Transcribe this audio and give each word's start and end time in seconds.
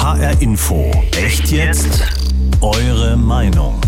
HR 0.00 0.40
Info. 0.40 0.90
Echt 1.14 1.50
jetzt? 1.50 2.00
Eure 2.62 3.18
Meinung. 3.18 3.78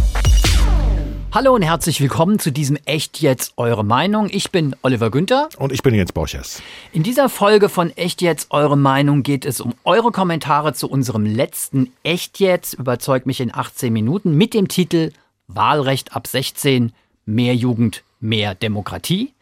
Hallo 1.32 1.54
und 1.54 1.62
herzlich 1.62 2.02
willkommen 2.02 2.38
zu 2.38 2.52
diesem 2.52 2.76
Echt 2.84 3.22
jetzt 3.22 3.54
eure 3.56 3.82
Meinung. 3.82 4.28
Ich 4.30 4.50
bin 4.50 4.76
Oliver 4.82 5.10
Günther. 5.10 5.48
Und 5.56 5.72
ich 5.72 5.82
bin 5.82 5.94
Jens 5.94 6.12
Borchers. 6.12 6.60
In 6.92 7.02
dieser 7.02 7.30
Folge 7.30 7.70
von 7.70 7.96
Echt 7.96 8.20
jetzt 8.20 8.48
eure 8.50 8.76
Meinung 8.76 9.22
geht 9.22 9.46
es 9.46 9.62
um 9.62 9.72
eure 9.84 10.12
Kommentare 10.12 10.74
zu 10.74 10.86
unserem 10.86 11.24
letzten 11.24 11.90
Echt 12.02 12.40
jetzt, 12.40 12.74
überzeugt 12.74 13.24
mich 13.24 13.40
in 13.40 13.50
18 13.54 13.90
Minuten, 13.90 14.36
mit 14.36 14.52
dem 14.52 14.68
Titel 14.68 15.12
Wahlrecht 15.48 16.14
ab 16.14 16.26
16, 16.26 16.92
mehr 17.24 17.54
Jugend, 17.54 18.02
mehr 18.20 18.54
Demokratie. 18.54 19.32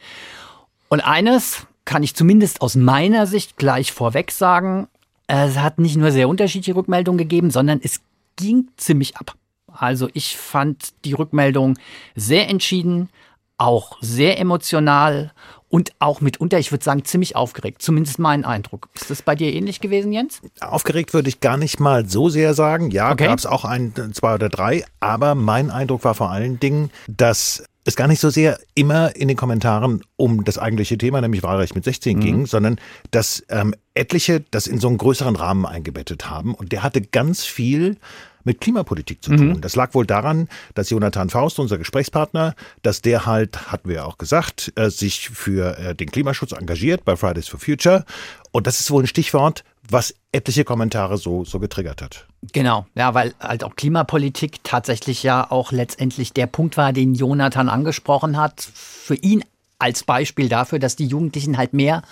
Und 0.89 1.00
eines 1.00 1.66
kann 1.84 2.05
ich 2.05 2.14
zumindest 2.14 2.62
aus 2.62 2.77
meiner 2.77 3.27
Sicht 3.27 3.57
gleich 3.57 3.91
vorweg 3.91 4.30
sagen, 4.30 4.87
es 5.30 5.58
hat 5.58 5.78
nicht 5.78 5.96
nur 5.96 6.10
sehr 6.10 6.28
unterschiedliche 6.28 6.74
Rückmeldungen 6.77 7.18
gegeben, 7.18 7.50
sondern 7.50 7.80
es 7.82 8.00
ging 8.36 8.68
ziemlich 8.77 9.16
ab. 9.16 9.34
Also 9.72 10.09
ich 10.14 10.36
fand 10.36 10.92
die 11.05 11.12
Rückmeldung 11.12 11.78
sehr 12.16 12.48
entschieden, 12.48 13.09
auch 13.56 13.98
sehr 14.00 14.38
emotional 14.41 15.32
und 15.69 15.92
auch 16.00 16.20
mitunter, 16.20 16.58
ich 16.58 16.72
würde 16.72 16.82
sagen, 16.84 17.05
ziemlich 17.05 17.36
aufgeregt. 17.36 17.80
Zumindest 17.80 18.19
mein 18.19 18.45
Eindruck. 18.45 18.88
Ist 18.95 19.10
das 19.10 19.22
bei 19.22 19.36
dir 19.36 19.52
ähnlich 19.52 19.80
gewesen, 19.80 20.12
Jens? 20.12 20.41
Aufgeregt 20.60 21.14
würde 21.14 21.28
ich 21.28 21.38
gar 21.41 21.56
nicht 21.56 21.78
mal 21.78 22.08
so 22.08 22.28
sehr 22.28 22.55
sagen. 22.55 22.91
Ja, 22.91 23.12
Okay. 23.12 23.27
gab 23.27 23.38
es 23.38 23.47
auch 23.47 23.64
ein, 23.64 23.92
zwei 24.12 24.34
oder 24.34 24.48
drei. 24.48 24.84
Aber 24.98 25.36
mein 25.36 25.70
Eindruck 25.70 26.02
war 26.02 26.14
vor 26.16 26.30
allen 26.30 26.58
Dingen, 26.58 26.91
dass 27.06 27.64
es 27.84 27.97
gar 27.97 28.09
nicht 28.09 28.20
so 28.20 28.30
sehr 28.30 28.59
immer 28.75 29.16
in 29.16 29.29
den 29.29 29.37
Kommentaren 29.37 30.02
um 30.16 30.45
das 30.45 30.59
eigentliche 30.59 30.98
Thema, 30.98 31.20
nämlich 31.20 31.43
Wahlrecht 31.43 31.75
mit 31.75 31.84
16 31.84 32.20
ging, 32.20 32.47
sondern 32.47 32.77
dass 33.11 33.45
ähm, 33.48 33.75
etliche 33.95 34.41
das 34.51 34.66
in 34.66 34.79
so 34.79 34.89
einen 34.89 34.98
größeren 34.98 35.37
Rahmen 35.37 35.65
eingebettet 35.65 36.29
haben. 36.29 36.55
Und 36.55 36.73
der 36.73 36.83
hatte 36.83 37.01
ganz 37.01 37.45
viel 37.45 37.97
mit 38.44 38.60
Klimapolitik 38.60 39.22
zu 39.22 39.36
tun. 39.36 39.60
Das 39.60 39.77
lag 39.77 39.94
wohl 39.94 40.06
daran, 40.06 40.48
dass 40.74 40.91
Jonathan 40.91 41.30
Faust, 41.30 41.58
unser 41.58 41.78
Gesprächspartner, 41.78 42.55
dass 42.82 43.02
der 43.02 43.27
halt, 43.27 43.70
hatten 43.70 43.88
wir 43.88 43.97
ja 43.97 44.05
auch 44.05 44.19
gesagt, 44.19 44.72
äh, 44.77 44.91
sich 44.91 45.30
für 45.30 45.78
äh, 45.78 45.94
den 45.94 46.10
Klimaschutz 46.10 46.52
engagiert 46.52 47.05
bei 47.05 47.16
Fridays 47.16 47.48
for 47.48 47.60
Future. 47.60 48.05
Und 48.52 48.66
das 48.66 48.80
ist 48.80 48.91
wohl 48.91 49.05
ein 49.05 49.06
Stichwort, 49.06 49.64
was 49.88 50.14
etliche 50.32 50.64
Kommentare 50.64 51.19
so, 51.19 51.44
so 51.44 51.58
getriggert 51.58 52.02
hat. 52.02 52.27
Genau, 52.52 52.86
ja, 52.94 53.14
weil 53.14 53.34
halt 53.41 53.64
auch 53.64 53.77
Klimapolitik 53.77 54.62
tatsächlich 54.64 55.22
ja 55.22 55.50
auch 55.50 55.72
letztendlich 55.72 56.32
der 56.32 56.47
Punkt 56.47 56.77
war, 56.77 56.92
den 56.92 57.14
Jonathan 57.14 57.69
angesprochen 57.69 58.36
hat. 58.36 58.60
Für 58.72 59.14
ihn 59.14 59.44
als 59.81 60.05
Beispiel 60.05 60.48
dafür, 60.48 60.78
dass 60.78 60.97
die 60.97 61.06
Jugendlichen 61.06 61.56
halt 61.56 61.73
mehr 61.73 62.03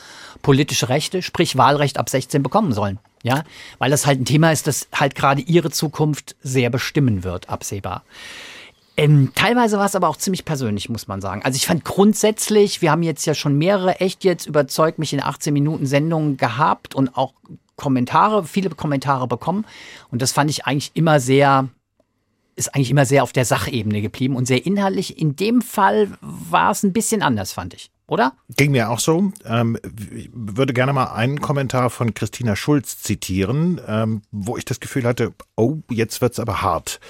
politische 0.42 0.88
Rechte, 0.88 1.22
sprich 1.22 1.56
Wahlrecht 1.56 1.98
ab 1.98 2.08
16 2.08 2.42
bekommen 2.42 2.72
sollen. 2.72 2.98
Ja, 3.22 3.42
weil 3.78 3.90
das 3.90 4.06
halt 4.06 4.20
ein 4.20 4.24
Thema 4.24 4.52
ist, 4.52 4.68
das 4.68 4.88
halt 4.94 5.16
gerade 5.16 5.40
ihre 5.42 5.70
Zukunft 5.70 6.36
sehr 6.40 6.70
bestimmen 6.70 7.24
wird, 7.24 7.48
absehbar. 7.48 8.04
Ähm, 8.96 9.30
teilweise 9.34 9.78
war 9.78 9.86
es 9.86 9.94
aber 9.94 10.08
auch 10.08 10.16
ziemlich 10.16 10.44
persönlich, 10.44 10.88
muss 10.88 11.06
man 11.06 11.20
sagen. 11.20 11.42
Also 11.44 11.56
ich 11.56 11.66
fand 11.66 11.84
grundsätzlich, 11.84 12.82
wir 12.82 12.90
haben 12.90 13.04
jetzt 13.04 13.26
ja 13.26 13.34
schon 13.34 13.56
mehrere 13.56 14.00
echt 14.00 14.24
jetzt 14.24 14.46
überzeugt 14.46 14.98
mich 14.98 15.12
in 15.12 15.22
18 15.22 15.52
Minuten 15.52 15.86
Sendungen 15.86 16.36
gehabt 16.36 16.94
und 16.96 17.16
auch 17.16 17.32
Kommentare, 17.76 18.44
viele 18.44 18.70
Kommentare 18.70 19.28
bekommen. 19.28 19.64
Und 20.10 20.20
das 20.20 20.32
fand 20.32 20.50
ich 20.50 20.66
eigentlich 20.66 20.90
immer 20.94 21.20
sehr, 21.20 21.68
ist 22.58 22.74
eigentlich 22.74 22.90
immer 22.90 23.06
sehr 23.06 23.22
auf 23.22 23.32
der 23.32 23.44
Sachebene 23.44 24.02
geblieben 24.02 24.36
und 24.36 24.46
sehr 24.46 24.66
inhaltlich. 24.66 25.18
In 25.18 25.36
dem 25.36 25.62
Fall 25.62 26.10
war 26.20 26.72
es 26.72 26.82
ein 26.82 26.92
bisschen 26.92 27.22
anders, 27.22 27.52
fand 27.52 27.74
ich. 27.74 27.90
Oder? 28.08 28.32
Ging 28.56 28.70
mir 28.70 28.88
auch 28.88 29.00
so. 29.00 29.32
Ähm, 29.44 29.78
ich 30.16 30.30
würde 30.32 30.72
gerne 30.72 30.94
mal 30.94 31.12
einen 31.12 31.42
Kommentar 31.42 31.90
von 31.90 32.14
Christina 32.14 32.56
Schulz 32.56 33.02
zitieren, 33.02 33.80
ähm, 33.86 34.22
wo 34.30 34.56
ich 34.56 34.64
das 34.64 34.80
Gefühl 34.80 35.04
hatte, 35.04 35.34
oh, 35.56 35.76
jetzt 35.90 36.22
wird's 36.22 36.40
aber 36.40 36.62
hart. 36.62 37.00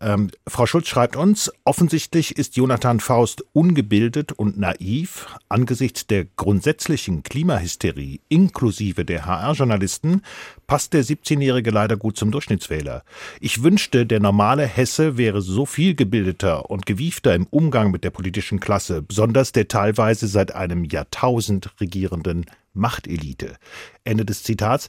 Ähm, 0.00 0.30
Frau 0.48 0.66
Schulz 0.66 0.88
schreibt 0.88 1.14
uns, 1.14 1.52
offensichtlich 1.64 2.36
ist 2.36 2.56
Jonathan 2.56 2.98
Faust 2.98 3.44
ungebildet 3.52 4.32
und 4.32 4.58
naiv. 4.58 5.26
Angesichts 5.48 6.08
der 6.08 6.24
grundsätzlichen 6.24 7.22
Klimahysterie 7.22 8.20
inklusive 8.28 9.04
der 9.04 9.26
HR-Journalisten 9.26 10.22
passt 10.66 10.92
der 10.92 11.04
17-Jährige 11.04 11.70
leider 11.70 11.96
gut 11.96 12.16
zum 12.16 12.30
Durchschnittswähler. 12.30 13.04
Ich 13.40 13.62
wünschte, 13.62 14.06
der 14.06 14.20
normale 14.20 14.66
Hesse 14.66 15.16
wäre 15.16 15.40
so 15.40 15.66
viel 15.66 15.94
gebildeter 15.94 16.68
und 16.68 16.84
gewiefter 16.84 17.34
im 17.34 17.46
Umgang 17.46 17.90
mit 17.90 18.02
der 18.02 18.10
politischen 18.10 18.60
Klasse, 18.60 19.02
besonders 19.02 19.52
der 19.52 19.68
teilweise 19.68 20.26
seit 20.26 20.47
einem 20.54 20.84
Jahrtausend 20.84 21.80
regierenden 21.80 22.46
Machtelite. 22.78 23.56
Ende 24.04 24.24
des 24.24 24.42
Zitats. 24.42 24.88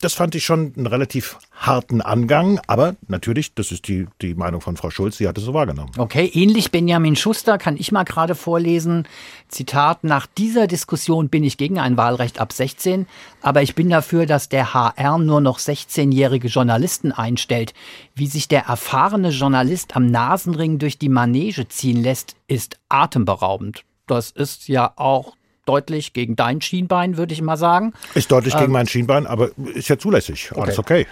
Das 0.00 0.14
fand 0.14 0.34
ich 0.34 0.44
schon 0.44 0.74
einen 0.76 0.86
relativ 0.86 1.38
harten 1.52 2.00
Angang, 2.00 2.60
aber 2.68 2.94
natürlich, 3.08 3.54
das 3.54 3.72
ist 3.72 3.88
die, 3.88 4.06
die 4.22 4.34
Meinung 4.34 4.60
von 4.60 4.76
Frau 4.76 4.90
Schulz, 4.90 5.16
sie 5.16 5.26
hat 5.26 5.38
es 5.38 5.44
so 5.44 5.54
wahrgenommen. 5.54 5.90
Okay, 5.98 6.30
ähnlich 6.34 6.70
Benjamin 6.70 7.16
Schuster 7.16 7.58
kann 7.58 7.76
ich 7.76 7.90
mal 7.90 8.04
gerade 8.04 8.36
vorlesen. 8.36 9.08
Zitat, 9.48 10.04
nach 10.04 10.26
dieser 10.26 10.68
Diskussion 10.68 11.28
bin 11.28 11.42
ich 11.42 11.56
gegen 11.56 11.80
ein 11.80 11.96
Wahlrecht 11.96 12.40
ab 12.40 12.52
16, 12.52 13.06
aber 13.42 13.62
ich 13.62 13.74
bin 13.74 13.88
dafür, 13.88 14.26
dass 14.26 14.48
der 14.48 14.72
HR 14.72 15.18
nur 15.18 15.40
noch 15.40 15.58
16-jährige 15.58 16.46
Journalisten 16.46 17.10
einstellt. 17.10 17.74
Wie 18.14 18.28
sich 18.28 18.46
der 18.46 18.66
erfahrene 18.66 19.30
Journalist 19.30 19.96
am 19.96 20.06
Nasenring 20.06 20.78
durch 20.78 20.98
die 20.98 21.08
Manege 21.08 21.66
ziehen 21.66 22.00
lässt, 22.00 22.36
ist 22.46 22.78
atemberaubend. 22.88 23.84
Das 24.08 24.30
ist 24.30 24.68
ja 24.68 24.92
auch 24.96 25.34
deutlich 25.64 26.12
gegen 26.12 26.34
dein 26.34 26.60
Schienbein, 26.60 27.16
würde 27.16 27.34
ich 27.34 27.42
mal 27.42 27.56
sagen. 27.56 27.92
Ist 28.14 28.32
deutlich 28.32 28.56
gegen 28.56 28.72
mein 28.72 28.86
Schienbein, 28.86 29.26
aber 29.26 29.50
ist 29.74 29.88
ja 29.88 29.98
zulässig. 29.98 30.50
Alles 30.56 30.78
okay. 30.78 31.06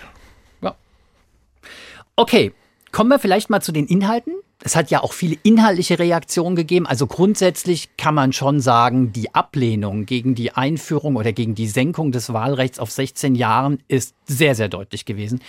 Okay, 2.19 2.53
kommen 2.93 3.11
wir 3.11 3.19
vielleicht 3.19 3.51
mal 3.51 3.61
zu 3.61 3.73
den 3.73 3.87
Inhalten. 3.87 4.33
Es 4.65 4.75
hat 4.75 4.91
ja 4.91 5.03
auch 5.03 5.13
viele 5.13 5.37
inhaltliche 5.43 5.99
Reaktionen 5.99 6.57
gegeben. 6.57 6.87
Also 6.87 7.07
grundsätzlich 7.07 7.91
kann 7.99 8.15
man 8.15 8.33
schon 8.33 8.61
sagen, 8.61 9.13
die 9.13 9.35
Ablehnung 9.35 10.07
gegen 10.07 10.35
die 10.35 10.53
Einführung 10.53 11.17
oder 11.17 11.35
gegen 11.35 11.55
die 11.55 11.69
Senkung 11.69 12.13
des 12.13 12.33
Wahlrechts 12.33 12.79
auf 12.79 12.91
16 12.91 13.35
Jahren 13.35 13.81
ist 13.87 14.15
sehr, 14.25 14.55
sehr 14.55 14.71
deutlich 14.71 15.05
gewesen. 15.05 15.41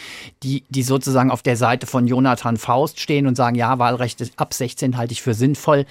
Die, 0.44 0.66
die 0.68 0.84
sozusagen 0.84 1.32
auf 1.32 1.42
der 1.42 1.56
Seite 1.56 1.88
von 1.88 2.06
Jonathan 2.06 2.58
Faust 2.58 3.00
stehen 3.00 3.28
und 3.28 3.36
sagen, 3.36 3.56
ja, 3.56 3.80
Wahlrecht 3.80 4.34
ab 4.36 4.54
16 4.54 4.98
halte 4.98 5.14
ich 5.14 5.22
für 5.22 5.34
sinnvoll. 5.34 5.86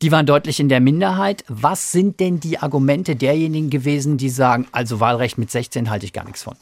Die 0.00 0.12
waren 0.12 0.26
deutlich 0.26 0.60
in 0.60 0.68
der 0.68 0.80
Minderheit. 0.80 1.44
Was 1.48 1.90
sind 1.90 2.20
denn 2.20 2.38
die 2.38 2.58
Argumente 2.58 3.16
derjenigen 3.16 3.68
gewesen, 3.68 4.16
die 4.16 4.30
sagen, 4.30 4.68
also 4.70 5.00
Wahlrecht 5.00 5.38
mit 5.38 5.50
16 5.50 5.90
halte 5.90 6.06
ich 6.06 6.12
gar 6.12 6.24
nichts 6.24 6.44
von? 6.44 6.54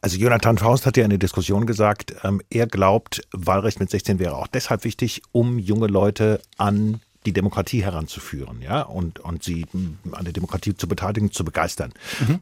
Also 0.00 0.18
Jonathan 0.18 0.58
Faust 0.58 0.84
hat 0.84 0.96
ja 0.96 1.04
in 1.04 1.10
der 1.10 1.18
Diskussion 1.18 1.66
gesagt, 1.66 2.14
ähm, 2.24 2.42
er 2.50 2.66
glaubt, 2.66 3.22
Wahlrecht 3.32 3.78
mit 3.78 3.90
16 3.90 4.18
wäre 4.18 4.34
auch 4.34 4.48
deshalb 4.48 4.82
wichtig, 4.82 5.22
um 5.30 5.58
junge 5.60 5.86
Leute 5.86 6.40
an 6.58 7.00
die 7.24 7.32
Demokratie 7.32 7.82
heranzuführen, 7.82 8.62
ja, 8.62 8.82
und, 8.82 9.18
und 9.18 9.42
sie 9.42 9.66
mh, 9.72 10.16
an 10.16 10.24
der 10.24 10.32
Demokratie 10.32 10.76
zu 10.76 10.86
beteiligen, 10.86 11.32
zu 11.32 11.44
begeistern. 11.44 11.92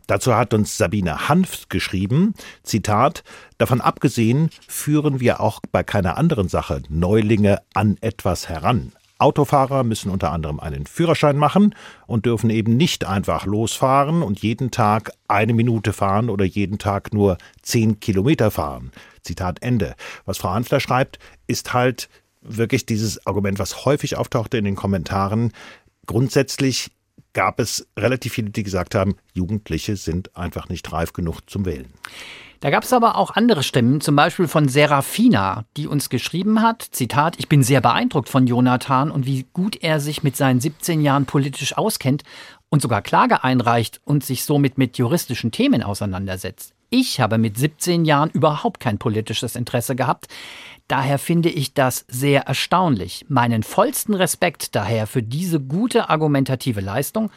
Dazu 0.07 0.35
hat 0.35 0.53
uns 0.53 0.77
Sabine 0.77 1.29
Hanft 1.29 1.71
geschrieben, 1.71 2.35
Zitat, 2.63 3.25
davon 3.57 3.81
abgesehen 3.81 4.51
führen 4.69 5.21
wir 5.21 5.41
auch 5.41 5.61
bei 5.73 5.83
keiner 5.83 6.19
anderen 6.19 6.49
Sache 6.49 6.83
Neulinge 6.89 7.63
an 7.73 7.97
etwas 8.01 8.49
heran. 8.49 8.93
Autofahrer 9.19 9.85
müssen 9.85 10.11
unter 10.11 10.33
anderem 10.33 10.61
einen 10.61 10.87
Führerschein 10.87 11.37
machen 11.37 11.75
und 12.07 12.27
dürfen 12.27 12.51
eben 12.51 12.77
nicht 12.77 13.05
einfach 13.05 13.47
losfahren 13.47 14.23
und 14.23 14.41
jeden 14.41 14.71
Tag 14.71 15.13
eine 15.29 15.55
Minute 15.55 15.93
fahren 15.93 16.31
oder 16.31 16.45
jeden 16.45 16.79
Tag 16.79 17.15
nur 17.15 17.39
zehn 17.63 18.01
Kilometer 18.01 18.51
fahren. 18.51 18.91
Zitat 19.23 19.63
Ende. 19.63 19.95
Was 20.25 20.39
Frau 20.39 20.51
Hansler 20.51 20.81
schreibt, 20.81 21.19
ist 21.47 21.73
halt 21.73 22.09
wirklich 22.41 22.87
dieses 22.87 23.27
Argument, 23.27 23.59
was 23.59 23.85
häufig 23.85 24.17
auftauchte 24.17 24.59
in 24.59 24.65
den 24.65 24.77
Kommentaren. 24.77 25.53
Grundsätzlich 26.07 26.91
gab 27.33 27.61
es 27.61 27.87
relativ 27.99 28.35
viele, 28.35 28.51
die 28.51 28.63
gesagt 28.63 28.95
haben, 28.95 29.17
Jugendliche 29.33 29.97
sind 29.97 30.37
einfach 30.37 30.69
nicht 30.69 30.93
reif 30.93 31.13
genug 31.13 31.41
zum 31.49 31.65
Wählen. 31.65 31.93
Da 32.65 32.71
gab 32.71 32.85
es 32.85 32.95
aber 32.95 33.19
auch 33.19 33.33
andere 33.33 33.63
Stimmen, 33.63 34.01
zum 34.01 34.17
Beispiel 34.17 34.49
von 34.49 34.69
Serafina, 34.69 35.67
die 35.77 35.87
uns 35.87 36.09
geschrieben 36.09 36.63
hat, 36.63 36.81
Zitat, 36.81 37.39
ich 37.39 37.47
bin 37.47 37.63
sehr 37.63 37.83
beeindruckt 37.83 38.31
von 38.31 38.47
Jonathan 38.47 39.11
und 39.11 39.27
wie 39.27 39.45
gut 39.53 39.77
er 39.83 40.01
sich 40.01 40.23
mit 40.23 40.35
seinen 40.35 40.61
17 40.61 41.03
Jahren 41.03 41.27
politisch 41.27 41.77
auskennt 41.77 42.23
und 42.71 42.81
sogar 42.81 43.03
Klage 43.03 43.45
einreicht 43.45 44.01
und 44.07 44.25
sich 44.25 44.47
somit 44.47 44.79
mit 44.79 44.97
juristischen 44.97 45.53
Themen 45.53 45.83
auseinandersetzt. 45.83 46.73
Ich 46.89 47.21
habe 47.21 47.37
mit 47.37 47.59
17 47.59 48.07
Jahren 48.07 48.31
überhaupt 48.31 48.81
kein 48.81 48.97
politisches 48.97 49.57
Interesse 49.57 49.95
gehabt. 49.95 50.29
Daher 50.89 51.19
finde 51.19 51.51
ich 51.51 51.75
das 51.75 52.07
sehr 52.09 52.47
erstaunlich. 52.47 53.27
Meinen 53.29 53.63
vollsten 53.63 54.15
Respekt 54.15 54.75
daher 54.75 55.07
für 55.07 55.23
diese 55.23 55.61
gute 55.61 56.09
argumentative 56.09 56.81
Leistung. 56.81 57.31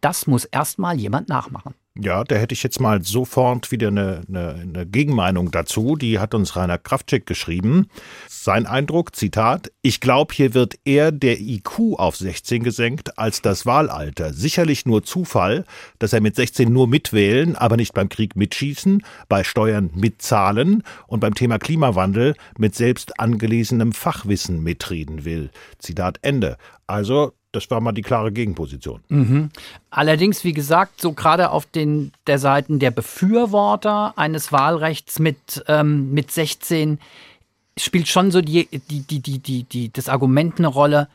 Das 0.00 0.26
muss 0.26 0.46
erstmal 0.46 0.98
jemand 0.98 1.28
nachmachen. 1.28 1.74
Ja, 2.02 2.24
da 2.24 2.36
hätte 2.36 2.54
ich 2.54 2.62
jetzt 2.62 2.80
mal 2.80 3.02
sofort 3.02 3.70
wieder 3.72 3.88
eine, 3.88 4.22
eine, 4.26 4.54
eine 4.54 4.86
Gegenmeinung 4.86 5.50
dazu. 5.50 5.96
Die 5.96 6.18
hat 6.18 6.34
uns 6.34 6.56
Rainer 6.56 6.78
Kraftschick 6.78 7.26
geschrieben. 7.26 7.88
Sein 8.26 8.64
Eindruck, 8.64 9.14
Zitat, 9.14 9.70
ich 9.82 10.00
glaube, 10.00 10.32
hier 10.32 10.54
wird 10.54 10.78
eher 10.86 11.12
der 11.12 11.38
IQ 11.38 11.98
auf 11.98 12.16
16 12.16 12.62
gesenkt 12.62 13.18
als 13.18 13.42
das 13.42 13.66
Wahlalter. 13.66 14.32
Sicherlich 14.32 14.86
nur 14.86 15.02
Zufall, 15.02 15.66
dass 15.98 16.14
er 16.14 16.22
mit 16.22 16.36
16 16.36 16.72
nur 16.72 16.88
mitwählen, 16.88 17.54
aber 17.54 17.76
nicht 17.76 17.92
beim 17.92 18.08
Krieg 18.08 18.34
mitschießen, 18.34 19.02
bei 19.28 19.44
Steuern 19.44 19.90
mitzahlen 19.94 20.82
und 21.06 21.20
beim 21.20 21.34
Thema 21.34 21.58
Klimawandel 21.58 22.34
mit 22.56 22.74
selbst 22.74 23.20
angelesenem 23.20 23.92
Fachwissen 23.92 24.62
mitreden 24.62 25.26
will. 25.26 25.50
Zitat 25.78 26.18
Ende. 26.22 26.56
Also 26.86 27.34
das 27.52 27.70
war 27.70 27.80
mal 27.80 27.92
die 27.92 28.02
klare 28.02 28.32
Gegenposition. 28.32 29.00
Mhm. 29.08 29.50
Allerdings, 29.90 30.44
wie 30.44 30.52
gesagt, 30.52 31.00
so 31.00 31.12
gerade 31.12 31.50
auf 31.50 31.66
den 31.66 32.12
der 32.26 32.38
Seiten 32.38 32.78
der 32.78 32.90
Befürworter 32.90 34.16
eines 34.16 34.52
Wahlrechts 34.52 35.18
mit, 35.18 35.64
ähm, 35.66 36.12
mit 36.12 36.30
16 36.30 36.98
spielt 37.76 38.08
schon 38.08 38.30
so 38.30 38.40
die, 38.40 38.68
die, 38.90 39.00
die, 39.00 39.20
die, 39.20 39.38
die, 39.38 39.64
die, 39.64 39.92
das 39.92 40.08
Argument 40.08 40.58
eine 40.58 40.68
Rolle, 40.68 41.08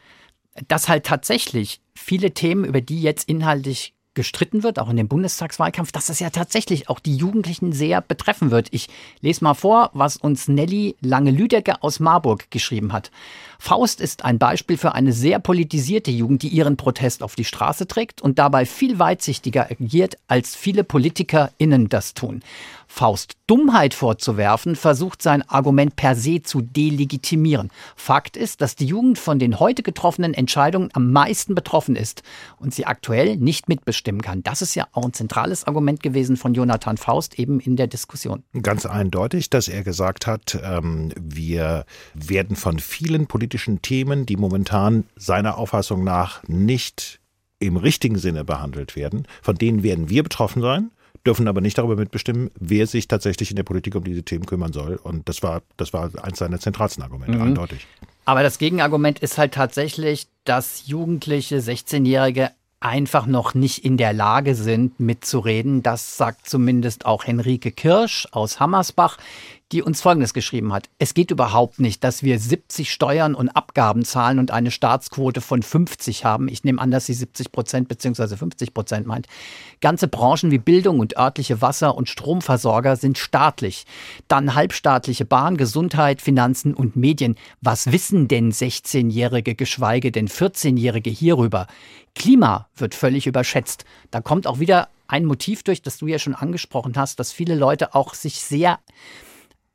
dass 0.68 0.90
halt 0.90 1.06
tatsächlich 1.06 1.80
viele 1.94 2.32
Themen, 2.32 2.66
über 2.66 2.82
die 2.82 3.02
jetzt 3.02 3.30
inhaltlich 3.30 3.94
gestritten 4.16 4.64
wird, 4.64 4.80
auch 4.80 4.90
in 4.90 4.98
dem 4.98 5.08
Bundestagswahlkampf, 5.08 5.92
dass 5.92 6.08
das 6.08 6.20
ja 6.20 6.30
tatsächlich 6.30 6.90
auch 6.90 7.00
die 7.00 7.16
Jugendlichen 7.16 7.72
sehr 7.72 8.02
betreffen 8.02 8.50
wird. 8.50 8.70
Ich 8.72 8.88
lese 9.22 9.44
mal 9.44 9.54
vor, 9.54 9.92
was 9.94 10.18
uns 10.18 10.48
Nelly 10.48 10.96
Lange-Lüdecke 11.02 11.84
aus 11.84 12.00
Marburg 12.00 12.50
geschrieben 12.50 12.94
hat. 12.94 13.12
Faust 13.60 14.02
ist 14.02 14.26
ein 14.26 14.40
Beispiel 14.40 14.78
für 14.78 14.94
eine 14.94 15.14
sehr 15.14 15.40
politisierte 15.40 16.12
Jugend, 16.12 16.44
die 16.44 16.50
ihren 16.50 16.78
Protest 16.78 17.24
auf 17.24 17.36
die 17.36 17.46
Straße 17.46 17.88
trägt 17.88 18.22
und 18.22 18.40
dabei 18.40 18.66
viel 18.66 19.00
weitsichtiger 19.00 19.70
agiert, 19.70 20.18
als 20.28 20.56
viele 20.56 20.84
PolitikerInnen 20.84 21.90
das 21.90 22.14
tun. 22.14 22.42
Faust 22.88 23.36
Dummheit 23.48 23.94
vorzuwerfen, 23.94 24.76
versucht 24.76 25.22
sein 25.22 25.48
Argument 25.48 25.96
per 25.96 26.16
se 26.16 26.42
zu 26.42 26.62
delegitimieren. 26.62 27.70
Fakt 27.96 28.38
ist, 28.38 28.62
dass 28.62 28.76
die 28.76 28.86
Jugend 28.86 29.20
von 29.20 29.38
den 29.38 29.60
heute 29.60 29.84
getroffenen 29.84 30.34
Entscheidungen 30.34 30.90
am 30.94 31.12
meisten 31.12 31.54
betroffen 31.54 31.96
ist 31.96 32.24
und 32.58 32.74
sie 32.74 32.86
aktuell 32.86 33.38
nicht 33.38 33.70
mitbestimmen 33.70 34.22
kann. 34.22 34.42
Das 34.44 34.62
ist 34.62 34.76
ja 34.76 34.88
auch 34.94 35.06
ein 35.06 35.14
zentrales 35.14 35.66
Argument 35.66 36.02
gewesen 36.02 36.38
von 36.38 36.54
Jonathan 36.54 36.98
Faust 36.98 37.38
eben 37.38 37.60
in 37.60 37.76
der 37.76 37.88
Diskussion. 37.88 38.44
Ganz 38.62 38.86
eindeutig, 38.86 39.50
dass 39.50 39.68
er 39.68 39.84
gesagt 39.84 40.26
hat, 40.26 40.60
ähm, 40.64 41.12
wir 41.20 41.86
werden 42.14 42.56
von 42.56 42.80
vielen 42.80 43.28
politischen 43.28 43.82
Themen, 43.82 44.26
die 44.26 44.38
momentan 44.38 45.06
seiner 45.16 45.58
Auffassung 45.58 46.04
nach 46.04 46.42
nicht 46.48 47.20
im 47.60 47.78
richtigen 47.78 48.18
Sinne 48.18 48.44
behandelt 48.44 48.96
werden, 48.96 49.28
von 49.42 49.56
denen 49.56 49.84
werden 49.84 50.10
wir 50.10 50.24
betroffen 50.24 50.62
sein 50.62 50.92
dürfen 51.26 51.48
aber 51.48 51.62
nicht 51.62 51.78
darüber 51.78 51.96
mitbestimmen, 51.96 52.52
wer 52.60 52.88
sich 52.88 53.08
tatsächlich 53.08 53.50
in 53.50 53.56
der 53.56 53.64
Politik 53.64 53.96
um 53.96 54.04
diese 54.04 54.24
Themen 54.24 54.46
kümmern 54.46 54.74
soll. 54.74 55.00
Und 55.02 55.28
das 55.28 55.44
war, 55.44 55.62
das 55.78 55.94
war 55.94 56.12
eins 56.22 56.40
seiner 56.40 56.60
zentralsten 56.60 57.04
Argumente, 57.04 57.38
mhm. 57.38 57.44
eindeutig. 57.44 57.88
Aber 58.26 58.44
das 58.44 58.58
Gegenargument 58.58 59.20
ist 59.20 59.38
halt 59.38 59.54
tatsächlich, 59.54 60.28
dass 60.46 60.88
Jugendliche, 60.88 61.60
16-Jährige 61.60 62.52
einfach 62.80 63.26
noch 63.26 63.56
nicht 63.56 63.84
in 63.84 63.98
der 63.98 64.14
Lage 64.14 64.54
sind, 64.54 65.00
mitzureden. 65.00 65.82
Das 65.82 66.18
sagt 66.18 66.48
zumindest 66.48 67.06
auch 67.06 67.26
Henrike 67.26 67.72
Kirsch 67.72 68.28
aus 68.32 68.60
Hammersbach, 68.60 69.18
die 69.72 69.82
uns 69.82 70.02
Folgendes 70.02 70.34
geschrieben 70.34 70.74
hat. 70.74 70.90
Es 71.00 71.14
geht 71.16 71.32
überhaupt 71.32 71.80
nicht, 71.80 72.04
dass 72.04 72.22
wir 72.22 72.38
70 72.38 72.92
Steuern 72.92 73.34
und 73.34 73.50
Abgaben 73.50 74.06
zahlen 74.06 74.38
und 74.38 74.52
eine 74.52 74.70
Staatsquote 74.70 75.42
von 75.42 75.64
50 75.64 76.24
haben. 76.24 76.48
Ich 76.48 76.64
nehme 76.64 76.80
an, 76.80 76.92
dass 76.92 77.08
sie 77.08 77.16
70 77.16 77.52
Prozent 77.52 77.88
bzw. 77.88 78.36
50 78.36 78.74
Prozent 78.76 79.08
meint. 79.08 79.28
Ganze 79.82 80.08
Branchen 80.08 80.52
wie 80.52 80.60
Bildung 80.60 81.00
und 81.00 81.18
örtliche 81.18 81.62
Wasser- 81.62 81.96
und 81.96 82.10
Stromversorger 82.10 82.96
sind 82.96 83.18
staatlich. 83.18 83.86
Dann 84.28 84.54
halbstaatliche 84.54 85.26
Bahn, 85.26 85.58
Gesundheit, 85.58 86.22
Finanzen 86.22 86.76
und 86.76 86.96
Medien. 86.96 87.36
Was 87.62 87.92
wissen 87.92 88.28
denn 88.28 88.52
16-Jährige, 88.52 89.56
geschweige 89.56 90.12
denn 90.12 90.28
14-Jährige 90.28 91.10
hierüber? 91.10 91.66
Klima 92.14 92.70
wird 92.76 92.94
völlig 92.94 93.26
überschätzt. 93.26 93.84
Da 94.12 94.22
kommt 94.22 94.46
auch 94.46 94.60
wieder 94.60 94.90
ein 95.08 95.26
Motiv 95.26 95.64
durch, 95.64 95.82
das 95.82 95.98
du 95.98 96.08
ja 96.08 96.20
schon 96.20 96.36
angesprochen 96.36 96.94
hast, 96.96 97.20
dass 97.20 97.32
viele 97.32 97.56
Leute 97.56 97.94
auch 97.94 98.14
sich 98.14 98.42
sehr 98.42 98.80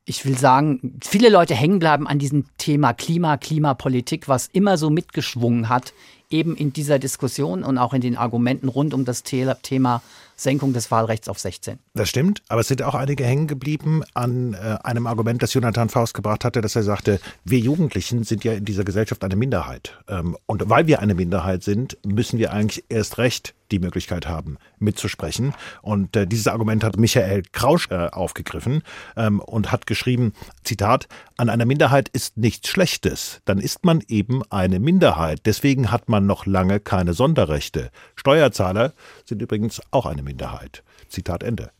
ich 0.05 0.25
will 0.25 0.37
sagen, 0.37 0.99
viele 1.03 1.29
Leute 1.29 1.53
hängen 1.53 1.79
bleiben 1.79 2.07
an 2.07 2.19
diesem 2.19 2.45
Thema 2.57 2.93
Klima, 2.93 3.37
Klimapolitik, 3.37 4.27
was 4.27 4.47
immer 4.47 4.77
so 4.77 4.89
mitgeschwungen 4.89 5.69
hat, 5.69 5.93
eben 6.29 6.55
in 6.55 6.73
dieser 6.73 6.97
Diskussion 6.97 7.63
und 7.63 7.77
auch 7.77 7.93
in 7.93 8.01
den 8.01 8.17
Argumenten 8.17 8.67
rund 8.67 8.93
um 8.93 9.05
das 9.05 9.23
Thema 9.23 10.01
Senkung 10.35 10.73
des 10.73 10.89
Wahlrechts 10.89 11.29
auf 11.29 11.37
16. 11.37 11.77
Das 11.93 12.09
stimmt, 12.09 12.41
aber 12.47 12.61
es 12.61 12.67
sind 12.67 12.81
auch 12.81 12.95
einige 12.95 13.23
hängen 13.23 13.47
geblieben 13.47 14.01
an 14.13 14.53
äh, 14.53 14.77
einem 14.83 15.05
Argument, 15.05 15.43
das 15.43 15.53
Jonathan 15.53 15.89
Faust 15.89 16.13
gebracht 16.13 16.43
hatte, 16.45 16.61
dass 16.61 16.75
er 16.75 16.83
sagte, 16.83 17.19
wir 17.43 17.59
Jugendlichen 17.59 18.23
sind 18.23 18.43
ja 18.43 18.53
in 18.53 18.65
dieser 18.65 18.83
Gesellschaft 18.83 19.23
eine 19.23 19.35
Minderheit. 19.35 19.99
Ähm, 20.07 20.35
und 20.47 20.67
weil 20.67 20.87
wir 20.87 20.99
eine 20.99 21.13
Minderheit 21.13 21.63
sind, 21.63 21.97
müssen 22.03 22.39
wir 22.39 22.51
eigentlich 22.53 22.85
erst 22.89 23.19
recht 23.19 23.53
die 23.71 23.79
Möglichkeit 23.79 24.27
haben, 24.27 24.57
mitzusprechen. 24.79 25.53
Und 25.81 26.15
äh, 26.15 26.27
dieses 26.27 26.47
Argument 26.47 26.83
hat 26.83 26.97
Michael 26.97 27.43
Krausch 27.51 27.89
äh, 27.89 28.07
aufgegriffen 28.07 28.83
ähm, 29.15 29.39
und 29.39 29.71
hat 29.71 29.87
geschrieben, 29.87 30.33
Zitat, 30.63 31.07
an 31.37 31.49
einer 31.49 31.65
Minderheit 31.65 32.09
ist 32.09 32.37
nichts 32.37 32.69
Schlechtes, 32.69 33.41
dann 33.45 33.59
ist 33.59 33.85
man 33.85 34.01
eben 34.07 34.43
eine 34.49 34.79
Minderheit. 34.79 35.41
Deswegen 35.45 35.91
hat 35.91 36.09
man 36.09 36.25
noch 36.25 36.45
lange 36.45 36.79
keine 36.79 37.13
Sonderrechte. 37.13 37.91
Steuerzahler 38.15 38.93
sind 39.25 39.41
übrigens 39.41 39.81
auch 39.91 40.05
eine 40.05 40.23
Minderheit. 40.23 40.83
Zitat 41.09 41.43
Ende. 41.43 41.71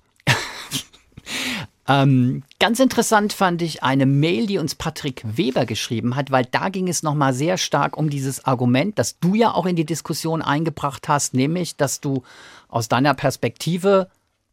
Ähm, 1.92 2.44
ganz 2.60 2.80
interessant 2.80 3.34
fand 3.34 3.62
ich 3.62 3.84
eine 3.84 4.06
Mail, 4.06 4.48
die 4.48 4.60
uns 4.60 4.76
Patrick 4.76 5.24
Weber 5.26 5.66
geschrieben 5.66 6.16
hat, 6.16 6.32
weil 6.32 6.46
da 6.46 6.70
ging 6.70 6.88
es 6.88 7.04
nochmal 7.04 7.34
sehr 7.34 7.58
stark 7.58 7.98
um 7.98 8.10
dieses 8.10 8.46
Argument, 8.46 8.98
das 8.98 9.20
du 9.20 9.36
ja 9.36 9.54
auch 9.54 9.66
in 9.66 9.76
die 9.76 9.86
Diskussion 9.86 10.42
eingebracht 10.42 11.10
hast, 11.10 11.34
nämlich, 11.34 11.76
dass 11.76 12.00
du 12.00 12.24
aus 12.70 12.88
deiner 12.88 13.14
Perspektive 13.14 14.08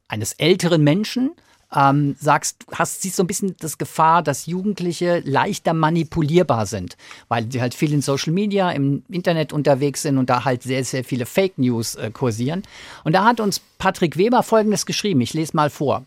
eines 0.09 0.33
älteren 0.33 0.83
Menschen 0.83 1.31
ähm, 1.75 2.17
sagst, 2.19 2.65
hast, 2.73 3.03
siehst 3.03 3.17
so 3.17 3.23
ein 3.23 3.27
bisschen 3.27 3.55
das 3.61 3.79
Gefahr, 3.79 4.23
dass 4.23 4.47
Jugendliche 4.47 5.21
leichter 5.25 5.75
manipulierbar 5.75 6.67
sind, 6.67 6.97
weil 7.29 7.53
sie 7.53 7.61
halt 7.61 7.75
viel 7.75 7.93
in 7.93 8.03
Social 8.03 8.33
Media, 8.33 8.71
im 8.71 9.05
Internet 9.11 9.53
unterwegs 9.53 10.03
sind 10.03 10.19
und 10.19 10.31
da 10.31 10.45
halt 10.45 10.63
sehr, 10.63 10.83
sehr 10.83 11.05
viele 11.05 11.27
Fake 11.27 11.59
News 11.59 11.95
äh, 11.95 12.11
kursieren. 12.11 12.63
Und 13.05 13.13
da 13.13 13.25
hat 13.25 13.39
uns 13.39 13.61
Patrick 13.77 14.17
Weber 14.17 14.43
Folgendes 14.43 14.87
geschrieben. 14.87 15.21
Ich 15.21 15.35
lese 15.35 15.55
mal 15.55 15.71
vor. 15.71 16.05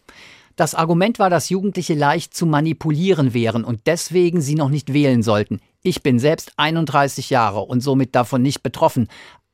Das 0.56 0.76
Argument 0.76 1.20
war, 1.20 1.30
dass 1.30 1.50
Jugendliche 1.50 1.94
leicht 1.94 2.34
zu 2.34 2.46
manipulieren 2.46 3.34
wären 3.34 3.64
und 3.64 3.82
deswegen 3.86 4.42
sie 4.42 4.56
noch 4.56 4.70
nicht 4.70 4.94
wählen 4.94 5.24
sollten. 5.24 5.62
Ich 5.84 6.04
bin 6.04 6.20
selbst 6.20 6.54
31 6.58 7.30
Jahre 7.30 7.62
und 7.62 7.82
somit 7.82 8.16
davon 8.16 8.42
nicht 8.42 8.62
betroffen. 8.62 9.08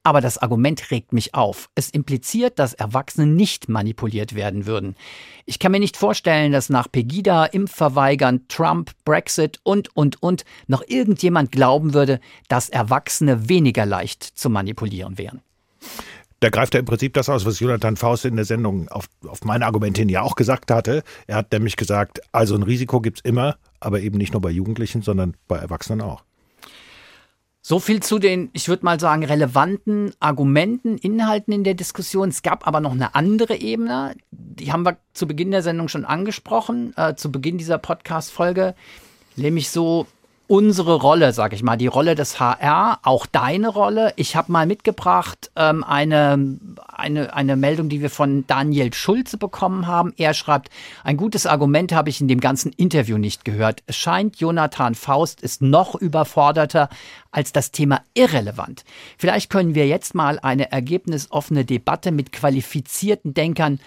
Aber 0.04 0.22
das 0.22 0.38
Argument 0.38 0.90
regt 0.90 1.12
mich 1.12 1.36
auf. 1.36 1.70
Es 1.76 1.90
impliziert, 1.90 2.60
dass 2.60 2.74
Erwachsene 2.74 3.28
nicht 3.28 3.68
manipuliert 3.68 4.36
werden 4.36 4.66
würden. 4.66 4.96
Ich 5.46 5.60
kann 5.60 5.74
mir 5.74 5.82
nicht 5.82 5.98
vorstellen, 5.98 6.54
dass 6.54 6.70
nach 6.70 6.90
Pegida, 6.90 7.44
Impfverweigern, 7.44 8.48
Trump, 8.48 8.92
Brexit 9.04 9.60
und, 9.64 9.94
und, 9.98 10.24
und 10.24 10.46
noch 10.68 10.82
irgendjemand 10.88 11.52
glauben 11.52 11.94
würde, 11.94 12.22
dass 12.48 12.70
Erwachsene 12.70 13.50
weniger 13.50 13.86
leicht 13.86 14.24
zu 14.24 14.50
manipulieren 14.50 15.18
wären. 15.18 15.42
Da 16.40 16.50
greift 16.50 16.76
er 16.76 16.80
im 16.80 16.86
Prinzip 16.86 17.14
das 17.14 17.30
aus, 17.30 17.46
was 17.46 17.60
Jonathan 17.60 17.98
Faust 17.98 18.26
in 18.26 18.36
der 18.36 18.46
Sendung 18.46 18.88
auf, 18.90 19.06
auf 19.28 19.44
meine 19.44 19.66
Argumente 19.66 20.02
hin 20.02 20.10
ja 20.10 20.22
auch 20.22 20.36
gesagt 20.36 20.70
hatte. 20.70 21.04
Er 21.26 21.38
hat 21.38 21.52
nämlich 21.52 21.78
gesagt, 21.78 22.22
also 22.32 22.56
ein 22.56 22.64
Risiko 22.64 23.02
gibt 23.02 23.20
es 23.20 23.26
immer, 23.26 23.58
aber 23.80 24.02
eben 24.02 24.18
nicht 24.18 24.34
nur 24.34 24.42
bei 24.42 24.52
Jugendlichen, 24.52 25.02
sondern 25.02 25.36
bei 25.48 25.58
Erwachsenen 25.58 26.02
auch. 26.02 26.24
So 27.70 27.80
viel 27.80 28.02
zu 28.02 28.18
den, 28.18 28.50
ich 28.54 28.70
würde 28.70 28.86
mal 28.86 28.98
sagen, 28.98 29.26
relevanten 29.26 30.14
Argumenten, 30.22 30.98
Inhalten 30.98 31.54
in 31.54 31.66
der 31.66 31.74
Diskussion. 31.74 32.30
Es 32.30 32.42
gab 32.42 32.66
aber 32.66 32.80
noch 32.80 32.94
eine 32.94 33.14
andere 33.14 33.58
Ebene, 33.58 34.16
die 34.32 34.72
haben 34.72 34.86
wir 34.86 34.98
zu 35.14 35.28
Beginn 35.28 35.52
der 35.52 35.64
Sendung 35.64 35.90
schon 35.90 36.06
angesprochen, 36.06 36.94
äh, 36.96 37.16
zu 37.16 37.30
Beginn 37.30 37.58
dieser 37.58 37.78
Podcast-Folge, 37.78 38.74
nämlich 39.36 39.70
so 39.70 40.08
unsere 40.48 40.96
Rolle, 40.96 41.34
sag 41.34 41.54
ich 41.54 41.62
mal, 41.62 41.78
die 41.78 41.88
Rolle 41.88 42.16
des 42.16 42.40
HR, 42.40 43.00
auch 43.04 43.26
deine 43.26 43.68
Rolle. 43.68 44.14
Ich 44.16 44.36
habe 44.36 44.52
mal 44.52 44.66
mitgebracht 44.66 45.52
ähm, 45.56 45.84
eine, 45.84 46.58
eine, 46.88 47.34
eine 47.34 47.56
Meldung, 47.56 47.90
die 47.90 48.02
wir 48.02 48.10
von 48.10 48.48
Daniel 48.48 48.94
Schulze 48.94 49.38
bekommen 49.38 49.88
haben. 49.88 50.14
Er 50.18 50.34
schreibt, 50.34 50.70
ein 51.04 51.18
gutes 51.18 51.46
Argument 51.46 51.92
habe 51.92 52.10
ich 52.10 52.22
in 52.22 52.28
dem 52.28 52.40
ganzen 52.40 52.72
Interview 52.72 53.18
nicht 53.18 53.46
gehört. 53.46 53.84
Es 53.88 53.98
scheint, 53.98 54.38
Jonathan 54.38 54.96
Faust 54.96 55.42
ist 55.42 55.62
noch 55.62 55.96
überforderter 55.96 56.90
als 57.32 57.52
das 57.52 57.72
Thema 57.72 58.02
irrelevant. 58.14 58.86
Vielleicht 59.18 59.50
können 59.50 59.76
wir 59.76 59.88
jetzt 59.88 60.16
mal 60.16 60.40
eine 60.40 60.72
ergebnisoffene 60.72 61.66
Debatte 61.66 62.12
mit 62.12 62.32
qualifizierten 62.32 63.34
Denkern 63.34 63.80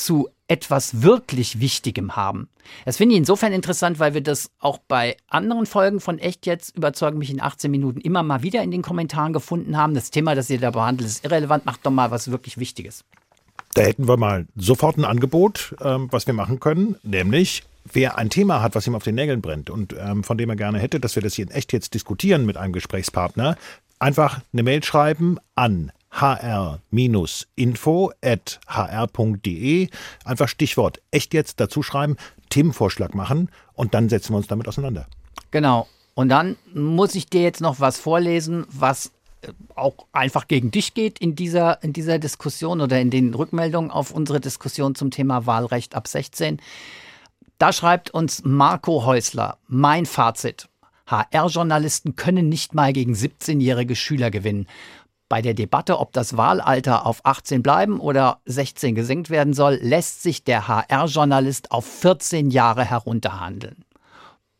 zu 0.00 0.28
etwas 0.48 1.02
wirklich 1.02 1.60
Wichtigem 1.60 2.16
haben. 2.16 2.48
Das 2.84 2.96
finde 2.96 3.14
ich 3.14 3.18
insofern 3.18 3.52
interessant, 3.52 3.98
weil 3.98 4.14
wir 4.14 4.20
das 4.20 4.50
auch 4.58 4.78
bei 4.78 5.16
anderen 5.28 5.66
Folgen 5.66 6.00
von 6.00 6.18
Echt 6.18 6.46
jetzt 6.46 6.76
überzeugen 6.76 7.18
mich 7.18 7.30
in 7.30 7.40
18 7.40 7.70
Minuten 7.70 8.00
immer 8.00 8.22
mal 8.22 8.42
wieder 8.42 8.62
in 8.62 8.70
den 8.70 8.82
Kommentaren 8.82 9.32
gefunden 9.32 9.76
haben. 9.76 9.94
Das 9.94 10.10
Thema, 10.10 10.34
das 10.34 10.50
ihr 10.50 10.58
da 10.58 10.70
behandelt, 10.70 11.08
ist 11.08 11.24
irrelevant. 11.24 11.66
Macht 11.66 11.86
doch 11.86 11.90
mal 11.90 12.10
was 12.10 12.30
wirklich 12.30 12.58
Wichtiges. 12.58 13.04
Da 13.74 13.82
hätten 13.82 14.08
wir 14.08 14.16
mal 14.16 14.46
sofort 14.56 14.96
ein 14.96 15.04
Angebot, 15.04 15.76
ähm, 15.80 16.08
was 16.10 16.26
wir 16.26 16.34
machen 16.34 16.58
können, 16.58 16.96
nämlich 17.04 17.62
wer 17.92 18.18
ein 18.18 18.30
Thema 18.30 18.62
hat, 18.62 18.74
was 18.74 18.86
ihm 18.86 18.96
auf 18.96 19.04
den 19.04 19.14
Nägeln 19.14 19.40
brennt 19.40 19.70
und 19.70 19.94
ähm, 19.98 20.24
von 20.24 20.36
dem 20.36 20.50
er 20.50 20.56
gerne 20.56 20.80
hätte, 20.80 20.98
dass 20.98 21.14
wir 21.14 21.22
das 21.22 21.34
hier 21.34 21.46
in 21.46 21.52
echt 21.52 21.72
jetzt 21.72 21.94
diskutieren 21.94 22.46
mit 22.46 22.56
einem 22.56 22.72
Gesprächspartner, 22.72 23.56
einfach 24.00 24.40
eine 24.52 24.64
Mail 24.64 24.82
schreiben 24.82 25.38
an 25.54 25.92
hr-info.hr.de. 26.10 26.78
Einfach 30.24 30.48
Stichwort 30.48 31.00
echt 31.10 31.34
jetzt 31.34 31.60
dazu 31.60 31.82
schreiben, 31.82 32.16
Themenvorschlag 32.50 33.14
machen 33.14 33.50
und 33.74 33.94
dann 33.94 34.08
setzen 34.08 34.32
wir 34.32 34.38
uns 34.38 34.48
damit 34.48 34.68
auseinander. 34.68 35.06
Genau. 35.50 35.86
Und 36.14 36.28
dann 36.28 36.56
muss 36.74 37.14
ich 37.14 37.26
dir 37.26 37.42
jetzt 37.42 37.60
noch 37.60 37.80
was 37.80 37.98
vorlesen, 37.98 38.66
was 38.70 39.12
äh, 39.42 39.52
auch 39.74 39.94
einfach 40.12 40.48
gegen 40.48 40.70
dich 40.70 40.94
geht 40.94 41.18
in 41.18 41.34
dieser, 41.34 41.82
in 41.82 41.92
dieser 41.92 42.18
Diskussion 42.18 42.80
oder 42.80 43.00
in 43.00 43.10
den 43.10 43.32
Rückmeldungen 43.32 43.90
auf 43.90 44.10
unsere 44.10 44.40
Diskussion 44.40 44.94
zum 44.94 45.10
Thema 45.10 45.46
Wahlrecht 45.46 45.94
ab 45.94 46.08
16. 46.08 46.60
Da 47.58 47.72
schreibt 47.72 48.10
uns 48.10 48.42
Marco 48.44 49.04
Häusler, 49.04 49.58
mein 49.68 50.06
Fazit. 50.06 50.68
HR-Journalisten 51.06 52.16
können 52.16 52.48
nicht 52.48 52.74
mal 52.74 52.92
gegen 52.92 53.14
17-jährige 53.14 53.96
Schüler 53.96 54.30
gewinnen. 54.30 54.66
Bei 55.30 55.42
der 55.42 55.54
Debatte, 55.54 56.00
ob 56.00 56.12
das 56.12 56.36
Wahlalter 56.36 57.06
auf 57.06 57.20
18 57.24 57.62
bleiben 57.62 58.00
oder 58.00 58.40
16 58.46 58.96
gesenkt 58.96 59.30
werden 59.30 59.54
soll, 59.54 59.78
lässt 59.80 60.24
sich 60.24 60.42
der 60.42 60.66
HR-Journalist 60.66 61.70
auf 61.70 61.86
14 61.86 62.50
Jahre 62.50 62.84
herunterhandeln. 62.84 63.84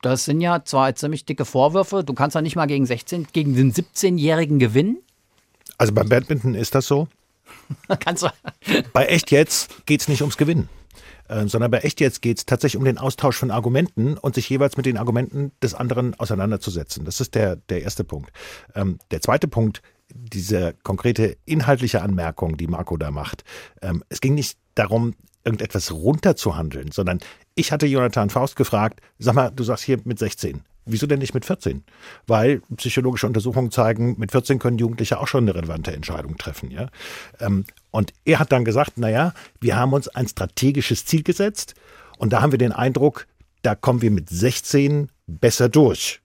Das 0.01 0.25
sind 0.25 0.41
ja 0.41 0.65
zwei 0.65 0.93
ziemlich 0.93 1.25
dicke 1.25 1.45
Vorwürfe. 1.45 2.05
Du 2.05 2.15
kannst 2.15 2.37
ja 2.37 2.41
nicht 2.41 2.55
mal 2.55 2.67
gegen 2.67 2.87
16, 2.87 3.27
gegen 3.33 3.57
den 3.57 3.73
17-Jährigen 3.73 4.61
gewinnen. 4.61 4.99
Also 5.77 5.93
beim 5.93 6.09
Badminton 6.09 6.55
ist 6.55 6.77
das 6.77 6.87
so. 6.87 7.09
kannst 7.99 8.23
du. 8.23 8.29
Bei 8.93 9.07
echt 9.07 9.33
jetzt 9.33 9.87
geht 9.87 10.03
es 10.03 10.09
nicht 10.09 10.21
ums 10.21 10.37
Gewinnen. 10.37 10.69
Ähm, 11.29 11.49
sondern 11.49 11.73
bei 11.73 11.79
echt 11.79 12.01
jetzt 12.01 12.23
geht 12.23 12.39
es 12.39 12.47
tatsächlich 12.47 12.79
um 12.79 12.85
den 12.85 12.99
Austausch 12.99 13.37
von 13.37 13.51
Argumenten 13.51 14.17
und 14.17 14.37
sich 14.37 14.49
jeweils 14.49 14.77
mit 14.77 14.87
den 14.87 14.99
Argumenten 14.99 15.51
des 15.61 15.75
anderen 15.75 16.15
auseinanderzusetzen. 16.21 17.05
Das 17.05 17.21
ist 17.21 17.35
der, 17.35 17.57
der 17.57 17.83
erste 17.83 18.05
Punkt. 18.05 18.31
Ähm, 18.77 19.01
der 19.11 19.21
zweite 19.21 19.49
Punkt, 19.49 19.83
diese 20.15 20.75
konkrete 20.83 21.37
inhaltliche 21.45 22.03
Anmerkung, 22.03 22.57
die 22.57 22.67
Marco 22.67 22.97
da 22.97 23.11
macht. 23.11 23.45
Ähm, 23.83 24.03
es 24.09 24.21
ging 24.21 24.35
nicht 24.35 24.59
darum, 24.75 25.15
irgendetwas 25.45 25.93
runterzuhandeln, 25.93 26.93
sondern 26.93 27.19
ich 27.55 27.73
hatte 27.73 27.87
Jonathan 27.87 28.31
Faust 28.31 28.57
gefragt, 28.57 29.01
sag 29.19 29.35
mal, 29.35 29.51
du 29.51 29.65
sagst 29.65 29.85
hier 29.85 29.99
mit 30.05 30.19
16. 30.19 30.63
Wieso 30.87 31.07
denn 31.07 31.19
nicht 31.19 31.35
mit 31.35 31.45
14? 31.45 31.85
Weil 32.27 32.63
psychologische 32.77 33.27
Untersuchungen 33.27 33.71
zeigen, 33.71 34.17
mit 34.19 34.33
14 34.33 34.59
können 34.59 34.79
Jugendliche 34.79 35.21
auch 35.21 35.29
schon 35.29 35.45
eine 35.45 35.55
relevante 35.55 35.93
Entscheidung 35.93 36.37
treffen. 36.37 36.71
Ja? 36.71 36.89
Ähm, 37.39 37.65
und 37.91 38.13
er 38.25 38.39
hat 38.39 38.53
dann 38.53 38.65
gesagt, 38.65 38.99
naja, 38.99 39.35
wir 39.61 39.77
haben 39.77 39.93
uns 39.93 40.09
ein 40.09 40.27
strategisches 40.27 41.05
Ziel 41.05 41.23
gesetzt 41.23 41.75
und 42.19 42.33
da 42.33 42.43
haben 42.43 42.53
wir 42.53 42.59
den 42.59 42.73
Eindruck, 42.73 43.27
da 43.63 43.75
kommen 43.75 44.03
wir 44.03 44.11
mit 44.11 44.29
16 44.31 45.11
besser 45.27 45.69
durch. 45.69 46.21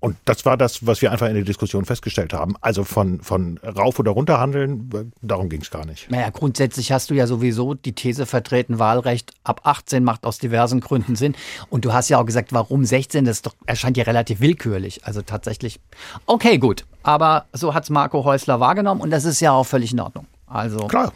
Und 0.00 0.16
das 0.26 0.44
war 0.46 0.56
das, 0.56 0.86
was 0.86 1.02
wir 1.02 1.10
einfach 1.10 1.26
in 1.26 1.34
der 1.34 1.42
Diskussion 1.42 1.84
festgestellt 1.84 2.32
haben. 2.32 2.54
Also 2.60 2.84
von, 2.84 3.20
von 3.20 3.58
rauf 3.58 3.98
oder 3.98 4.12
runter 4.12 4.38
handeln, 4.38 5.12
darum 5.22 5.48
ging 5.48 5.60
es 5.60 5.70
gar 5.70 5.84
nicht. 5.84 6.08
Naja, 6.08 6.30
grundsätzlich 6.30 6.92
hast 6.92 7.10
du 7.10 7.14
ja 7.14 7.26
sowieso 7.26 7.74
die 7.74 7.94
These 7.94 8.24
vertreten, 8.24 8.78
Wahlrecht 8.78 9.32
ab 9.42 9.62
18 9.64 10.04
macht 10.04 10.24
aus 10.24 10.38
diversen 10.38 10.78
Gründen 10.80 11.16
Sinn. 11.16 11.34
Und 11.68 11.84
du 11.84 11.92
hast 11.92 12.08
ja 12.10 12.20
auch 12.20 12.26
gesagt, 12.26 12.52
warum 12.52 12.84
16? 12.84 13.24
Das 13.24 13.42
doch, 13.42 13.56
erscheint 13.66 13.96
ja 13.96 14.04
relativ 14.04 14.40
willkürlich. 14.40 15.04
Also 15.04 15.22
tatsächlich, 15.22 15.80
okay, 16.26 16.58
gut. 16.58 16.86
Aber 17.02 17.46
so 17.52 17.74
hat 17.74 17.84
es 17.84 17.90
Marco 17.90 18.24
Häusler 18.24 18.60
wahrgenommen 18.60 19.00
und 19.00 19.10
das 19.10 19.24
ist 19.24 19.40
ja 19.40 19.52
auch 19.52 19.64
völlig 19.64 19.92
in 19.92 20.00
Ordnung. 20.00 20.26
Also. 20.46 20.86
Klar. 20.86 21.12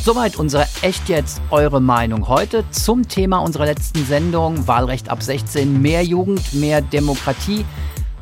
Soweit 0.00 0.36
unsere 0.36 0.66
echt 0.82 1.08
jetzt 1.08 1.40
eure 1.50 1.80
Meinung 1.80 2.28
heute 2.28 2.64
zum 2.70 3.06
Thema 3.06 3.38
unserer 3.38 3.66
letzten 3.66 4.04
Sendung 4.04 4.66
Wahlrecht 4.66 5.10
ab 5.10 5.22
16, 5.22 5.80
mehr 5.80 6.02
Jugend, 6.02 6.54
mehr 6.54 6.80
Demokratie. 6.80 7.64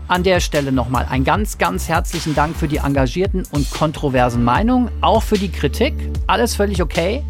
An 0.08 0.22
der 0.22 0.38
Stelle 0.38 0.70
nochmal 0.70 1.06
ein 1.10 1.24
ganz, 1.24 1.58
ganz 1.58 1.88
herzlichen 1.88 2.36
Dank 2.36 2.54
für 2.54 2.68
die 2.68 2.76
engagierten 2.76 3.42
und 3.50 3.68
kontroversen 3.72 4.44
Meinungen, 4.44 4.88
auch 5.00 5.24
für 5.24 5.36
die 5.36 5.48
Kritik. 5.50 5.94
Alles 6.28 6.54
völlig 6.54 6.80
okay. 6.80 7.24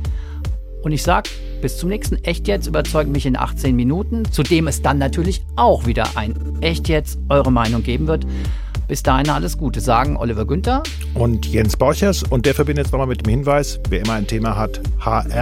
Und 0.83 0.93
ich 0.93 1.03
sag, 1.03 1.27
bis 1.63 1.79
zum 1.79 1.89
nächsten 1.89 2.23
Echt 2.25 2.47
jetzt 2.49 2.67
überzeugt 2.67 3.11
mich 3.11 3.25
in 3.25 3.35
18 3.35 3.75
Minuten, 3.75 4.31
zu 4.31 4.43
dem 4.43 4.69
es 4.69 4.83
dann 4.83 4.99
natürlich 4.99 5.43
auch 5.57 5.87
wieder 5.87 6.07
ein 6.17 6.35
Echt 6.61 6.89
jetzt 6.89 7.19
eure 7.31 7.51
Meinung 7.51 7.83
geben 7.83 8.07
wird. 8.09 8.27
Bis 8.89 9.03
dahin 9.03 9.31
alles 9.31 9.57
Gute, 9.57 9.81
sagen 9.81 10.19
Oliver 10.19 10.47
Günther 10.47 10.83
und 11.15 11.47
Jens 11.47 11.79
Borchers. 11.79 12.23
Und 12.25 12.45
der 12.45 12.55
verbindet 12.55 12.85
jetzt 12.85 12.93
nochmal 12.93 13.09
mit 13.09 13.25
dem 13.27 13.31
Hinweis, 13.31 13.81
wer 13.89 14.03
immer 14.03 14.13
ein 14.13 14.27
Thema 14.27 14.55
hat, 14.55 14.81
hr-info.hr.de, 15.01 15.41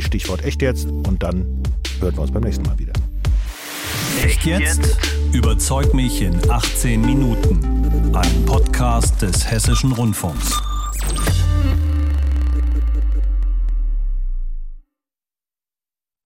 Stichwort 0.00 0.42
echt 0.42 0.62
jetzt. 0.62 0.88
Und 0.88 1.22
dann 1.22 1.62
hören 2.00 2.16
wir 2.16 2.22
uns 2.22 2.32
beim 2.32 2.42
nächsten 2.42 2.64
Mal 2.66 2.78
wieder. 2.78 2.94
Echt 4.36 4.44
jetzt? 4.46 4.98
Überzeug 5.32 5.94
mich 5.94 6.20
in 6.20 6.38
18 6.50 7.00
Minuten. 7.00 8.14
Ein 8.14 8.44
Podcast 8.44 9.22
des 9.22 9.50
Hessischen 9.50 9.92
Rundfunks. 9.92 10.60